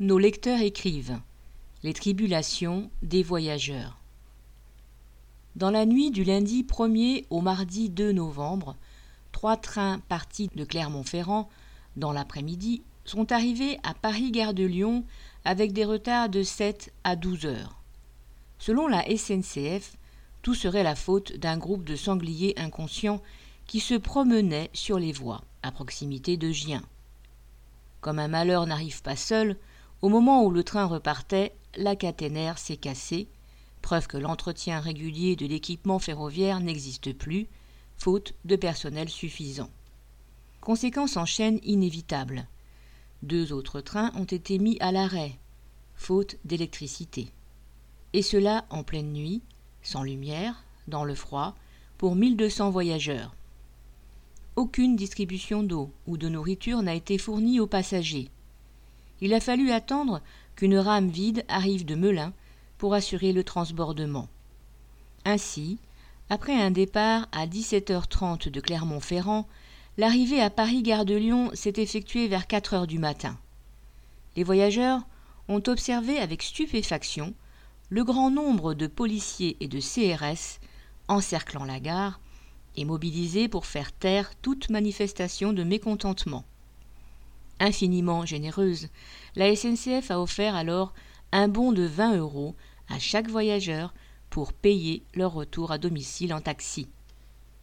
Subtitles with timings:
[0.00, 1.20] Nos lecteurs écrivent
[1.84, 3.96] Les tribulations des voyageurs.
[5.54, 8.74] Dans la nuit du lundi 1er au mardi 2 novembre,
[9.30, 11.48] trois trains partis de Clermont-Ferrand
[11.94, 15.04] dans l'après-midi sont arrivés à Paris-Gare de Lyon
[15.44, 17.80] avec des retards de 7 à 12 heures.
[18.58, 19.96] Selon la SNCF,
[20.42, 23.22] tout serait la faute d'un groupe de sangliers inconscients
[23.68, 26.82] qui se promenaient sur les voies, à proximité de Gien.
[28.00, 29.56] Comme un malheur n'arrive pas seul,
[30.04, 33.26] au moment où le train repartait, la caténaire s'est cassée,
[33.80, 37.46] preuve que l'entretien régulier de l'équipement ferroviaire n'existe plus,
[37.96, 39.70] faute de personnel suffisant.
[40.60, 42.46] Conséquence en chaîne inévitable.
[43.22, 45.38] Deux autres trains ont été mis à l'arrêt,
[45.94, 47.30] faute d'électricité.
[48.12, 49.40] Et cela en pleine nuit,
[49.82, 51.56] sans lumière, dans le froid,
[51.96, 53.34] pour 1200 voyageurs.
[54.54, 58.28] Aucune distribution d'eau ou de nourriture n'a été fournie aux passagers
[59.20, 60.20] il a fallu attendre
[60.56, 62.32] qu'une rame vide arrive de Melun
[62.78, 64.28] pour assurer le transbordement.
[65.24, 65.78] Ainsi,
[66.30, 69.46] après un départ à 17h30 de Clermont-Ferrand,
[69.96, 73.38] l'arrivée à Paris-Gare de Lyon s'est effectuée vers 4 heures du matin.
[74.36, 75.02] Les voyageurs
[75.48, 77.34] ont observé avec stupéfaction
[77.90, 80.60] le grand nombre de policiers et de CRS
[81.08, 82.20] encerclant la gare
[82.76, 86.44] et mobilisés pour faire taire toute manifestation de mécontentement
[87.64, 88.88] infiniment généreuse,
[89.36, 90.94] la SNCF a offert alors
[91.32, 92.54] un bon de 20 euros
[92.88, 93.94] à chaque voyageur
[94.30, 96.88] pour payer leur retour à domicile en taxi.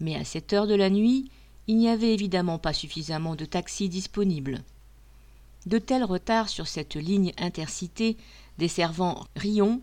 [0.00, 1.30] Mais à cette heure de la nuit,
[1.66, 4.62] il n'y avait évidemment pas suffisamment de taxis disponibles.
[5.66, 8.16] De tels retards sur cette ligne intercité
[8.58, 9.80] desservant Rion,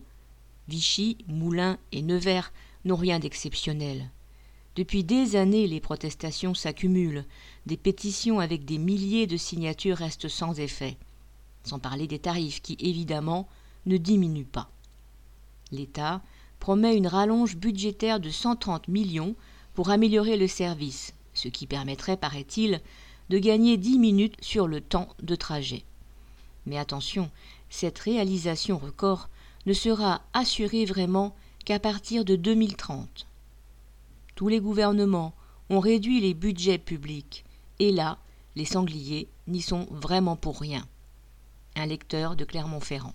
[0.68, 2.54] Vichy, Moulins et Nevers
[2.86, 4.10] n'ont rien d'exceptionnel.
[4.76, 7.26] Depuis des années, les protestations s'accumulent.
[7.66, 10.98] Des pétitions avec des milliers de signatures restent sans effet.
[11.66, 13.50] Sans parler des tarifs qui, évidemment,
[13.86, 14.72] ne diminuent pas.
[15.72, 16.22] L'État
[16.60, 19.36] promet une rallonge budgétaire de 130 millions
[19.74, 22.82] pour améliorer le service, ce qui permettrait, paraît-il,
[23.30, 25.84] de gagner 10 minutes sur le temps de trajet.
[26.66, 27.30] Mais attention,
[27.70, 29.30] cette réalisation record
[29.66, 31.36] ne sera assurée vraiment
[31.66, 33.28] qu'à partir de 2030
[34.42, 35.36] tous les gouvernements
[35.70, 37.46] ont réduit les budgets publics,
[37.78, 38.18] et là,
[38.56, 40.84] les sangliers n'y sont vraiment pour rien.
[41.76, 43.14] Un lecteur de Clermont-Ferrand.